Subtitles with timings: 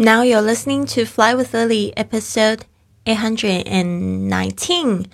[0.00, 2.60] Now you're listening to Fly with Lily, episode
[3.04, 5.06] eight hundred and nineteen.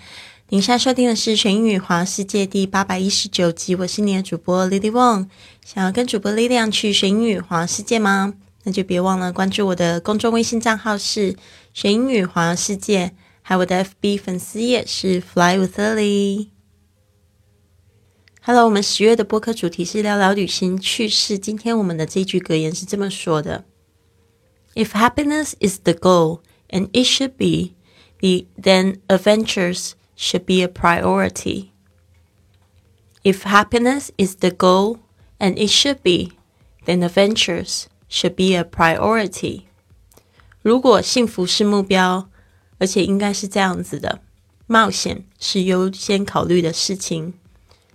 [0.49, 5.27] 您现在收听的是《全英语华世界》第八百一十九集，我是你的主播 Lily Wong。
[5.65, 8.35] 想要跟主播力量去学英语华世界吗？
[8.65, 11.35] 那就别忘了关注我的公众微信账号是
[11.73, 16.49] “学英语华世界”，还有我的 FB 粉丝页是 “Fly with Lily”。
[18.43, 21.39] Hello，我们十月的播客主题是聊聊旅行趣事。
[21.39, 23.65] 今天我们的这句格言是这么说的
[24.74, 27.74] ：“If happiness is the goal, and it should be,
[28.20, 31.72] the then adventures should be a priority.
[33.22, 35.00] If happiness is the goal,
[35.38, 36.32] and it should be,
[36.84, 39.64] then adventures should be a priority.
[40.62, 42.28] 如果幸福是目标，
[42.78, 44.20] 而且应该是这样子的，
[44.66, 47.34] 冒险是优先考虑的事情。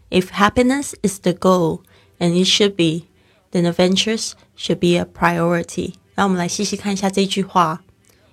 [0.10, 1.82] If happiness is the goal,
[2.20, 3.08] and it should be,
[3.52, 5.96] then adventures should be a priority.
[6.21, 7.83] 那我们来细细看一下这句话。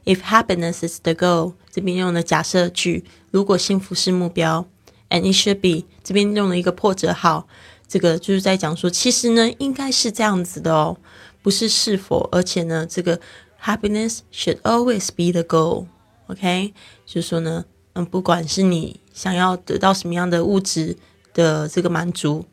[0.03, 3.05] If happiness is the goal，这边用了假设句。
[3.31, 4.67] 如果幸福是目标
[5.09, 7.47] ，and it should be，这边用了一个破折号。
[7.87, 10.97] 这个就是在讲说，其实呢，应该是这样子的哦，
[11.41, 13.21] 不是是否，而且呢，这个
[13.63, 15.85] happiness should always be the goal。
[16.25, 16.73] OK，
[17.05, 20.97] 就是说呢，嗯，不管是你想要得到什么样的物质。
[21.33, 22.43] 的这个满足，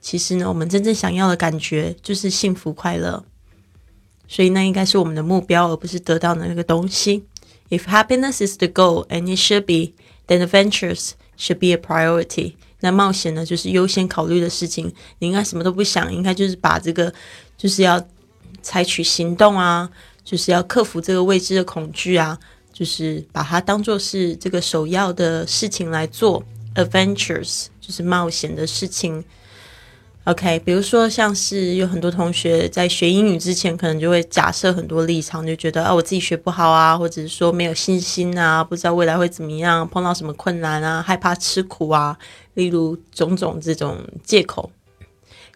[0.00, 3.24] 其实呢，我们真正想要的感觉就是幸福快乐，
[4.28, 7.24] 所以那应该是我们的目标，而不是得到的那个东西。
[7.70, 9.94] If happiness is the goal, and it should be,
[10.26, 12.54] then adventures should be a priority.
[12.80, 14.92] 那冒险呢，就是优先考虑的事情。
[15.18, 17.12] 你应该什么都不想，应该就是把这个，
[17.56, 18.00] 就是要
[18.62, 19.90] 采取行动啊，
[20.22, 22.38] 就是要克服这个未知的恐惧啊，
[22.72, 26.44] 就是把它当做是这个首要的事情来做。
[26.74, 29.24] Adventures 就是冒险的事情。
[30.28, 42.18] OK，比如说像是有很多同学在学英语之前，可能就会假设很多立场，就觉得啊我自己学不好啊，或者是说没有信心啊，不知道未来会怎么样，碰到什么困难啊，害怕吃苦啊，
[42.52, 44.70] 例如种种这种借口。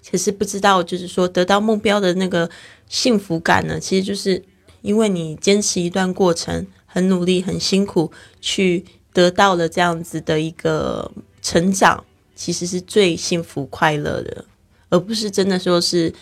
[0.00, 2.48] 其实不知道，就是说得到目标的那个
[2.88, 4.42] 幸福感呢，其实就是
[4.80, 8.84] 因为你坚持一段过程，很努力，很辛苦去。
[9.14, 11.12] 得到了这样子的一个
[11.42, 12.02] 成长，
[12.34, 14.46] 其实是最幸福快乐的，
[14.91, 16.13] 而不是真的说是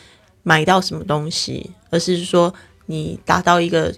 [0.44, 2.53] 买到什么东西，而是说
[2.85, 3.94] 你达到一个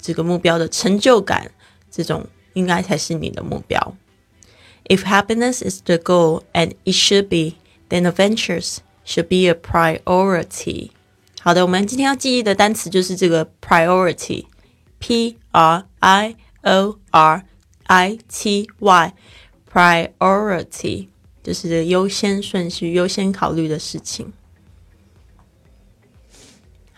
[0.00, 1.50] 这个目标的成就感，
[1.90, 3.96] 这种应该才是你的目标。
[4.84, 7.56] If happiness is the goal, and it should be,
[7.88, 10.90] then adventures should be a priority.
[11.40, 19.14] 好的，我们今天要记忆的单词就是这个 priority，P R I O R。I T Y
[19.72, 21.08] priority
[21.43, 24.31] 就是优先顺序、优先考虑的事情。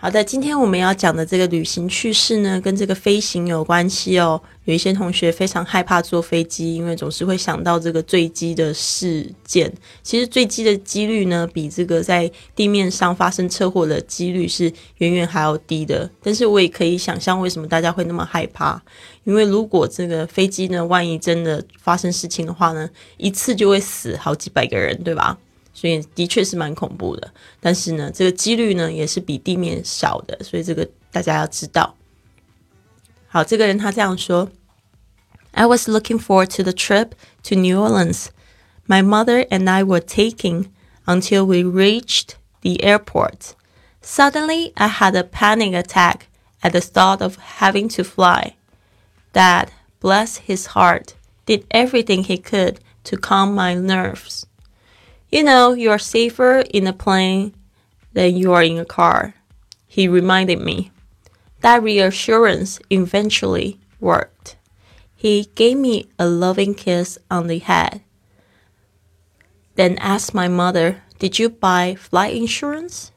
[0.06, 4.40] 好的，今天我们要讲的这个旅行趣事呢，跟这个飞行有关系哦。
[4.66, 9.74] 有一些同学非常害怕坐飞机，因为总是会想到这个坠机的事件。
[10.04, 16.08] 其实坠机的几率呢，比这个在地面上发生车祸的几率是远远还要低的。
[16.22, 18.80] 但是我也可以想象，为什么大家会那么害怕？
[19.24, 25.36] 因为如果这个飞机呢，万一真的发生事情的话呢，一次就会死好几百个人，对吧？
[25.75, 31.95] 所以的确是蛮恐怖的，但是呢，这个几率呢也是比地面少的，所以这个大家要知道。
[33.29, 34.51] 好，这个人他这样说：“
[35.53, 37.13] I was looking forward to the trip
[37.45, 38.27] to New Orleans.
[38.87, 40.67] My mother and I were taking
[41.07, 43.55] until we reached the airport.
[44.03, 46.27] Suddenly, I had a panic attack
[46.61, 48.57] at the thought of having to fly.
[49.33, 49.71] Dad,
[50.01, 51.15] bless his heart,
[51.47, 54.47] did everything he could to calm my nerves.”
[55.35, 57.55] You know, you're safer in a plane
[58.13, 59.35] than you are in a car,
[59.87, 60.91] he reminded me.
[61.61, 64.57] That reassurance eventually worked.
[65.15, 68.01] He gave me a loving kiss on the head,
[69.77, 73.11] then asked my mother, Did you buy flight insurance?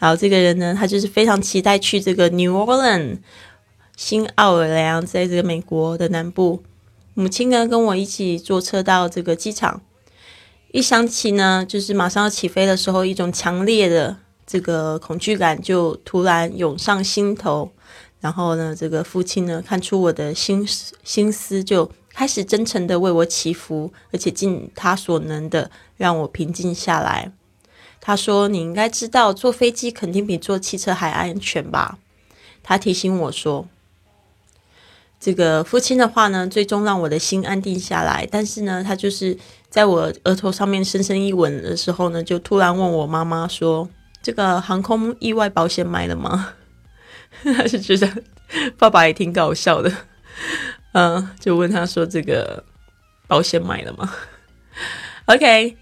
[0.00, 3.18] 好，这个人呢，他就是非常期待去这个 New Orleans
[3.96, 6.64] 新奥尔良，在这个美国的南部。
[7.14, 9.80] 母亲呢，跟我一起坐车到这个机场。
[10.73, 17.71] 一想起呢，就是马上要起飞的时候，一种强烈的这个恐惧感就突然涌上心头。
[18.19, 27.31] 然后呢，这个父亲呢看出我的心思心思，就开始真诚的为我祈福，而且尽他所能的让我平静下来。
[28.01, 31.99] 他说：“你应该知道，坐飞机肯定比坐汽车还安全吧？”
[32.63, 33.67] 他提醒我说
[35.23, 38.27] ：“这个父亲的话呢，最终让我的心安定下来。
[38.29, 39.37] 但是呢，他就是。”
[39.73, 43.89] 在我额头上面深深一吻的时候呢，就突然问我妈妈说
[44.21, 46.53] ：“这个航空意外保险买了吗？”
[47.43, 48.07] 他是觉得
[48.77, 49.91] 爸爸也挺搞笑的，
[50.91, 52.63] 嗯，就问他说：“这个
[53.25, 54.13] 保险买了吗
[55.25, 55.75] ？”OK，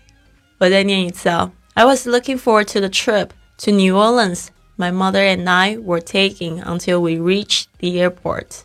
[0.60, 1.52] 我再念一次啊。
[1.74, 3.32] I was looking forward to the trip
[3.66, 4.48] to New Orleans
[4.78, 8.62] my mother and I were taking until we reached the airport.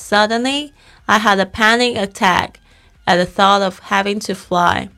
[0.00, 0.72] Suddenly,
[1.06, 2.58] I had a panic attack
[3.06, 4.88] at the thought of having to fly.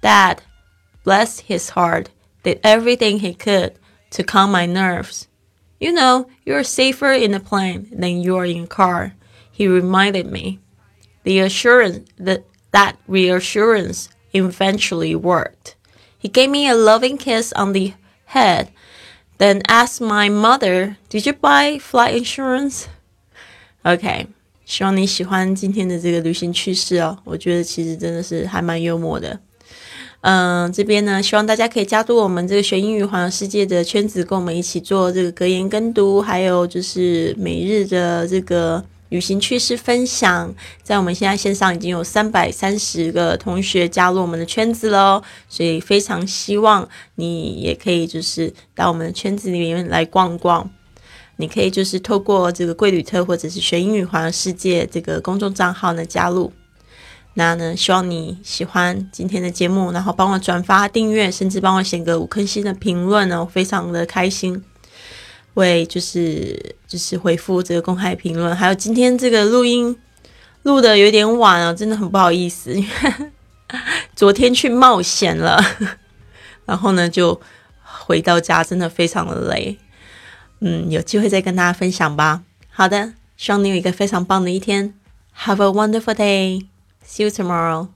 [0.00, 0.42] Dad,
[1.04, 2.10] bless his heart,
[2.42, 3.78] did everything he could
[4.10, 5.28] to calm my nerves.
[5.78, 9.14] You know, you're safer in a plane than you are in a car,
[9.52, 10.58] he reminded me.
[11.22, 15.76] The assurance that that reassurance eventually worked.
[16.18, 17.94] He gave me a loving kiss on the
[18.26, 18.72] head,
[19.38, 22.88] then asked my mother, Did you buy flight insurance?
[23.84, 24.26] OK，
[24.66, 27.16] 希望你喜欢今天的这个旅行趣事哦。
[27.24, 29.40] 我觉得其实真的是还蛮幽默的。
[30.22, 40.52] 嗯，这边呢，希望大家可以加入我们这个学英语环游世界的圈子，跟我们一起做这个格言跟读，还有就是每日的这个旅行趣事分享。
[40.82, 50.68] 在我们现在线上已经有三百三十个同学加入我们的圈子喽，所以非常希望你也可以就是到我们的圈子里面来逛逛。
[51.36, 56.52] 你可以就是透过这个贵旅特或者是学英语环游世界这个公众账号呢加入。
[57.34, 64.64] 那呢，希望你喜欢今天的节目，然后帮我转发、订阅，甚至帮我写个五颗星的评论呢，非常的开心。
[65.52, 69.96] 为就是就是回复这个公开评论，还有今天这个录音
[70.62, 73.12] 录的有点晚啊，真的很不好意思，因为
[74.14, 75.58] 昨天去冒险了，
[76.64, 77.40] 然后呢就
[77.82, 79.78] 回到家，真的非常的累。
[80.60, 82.42] 嗯，有机会再跟大家分享吧。
[82.70, 84.94] 好的，希望你有一个非常棒的一天。
[85.44, 86.66] Have a wonderful day.
[87.04, 87.88] See you tomorrow.